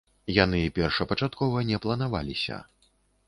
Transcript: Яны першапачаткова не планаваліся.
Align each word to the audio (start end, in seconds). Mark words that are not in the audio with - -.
Яны 0.35 0.61
першапачаткова 0.77 1.63
не 1.73 1.77
планаваліся. 1.83 2.57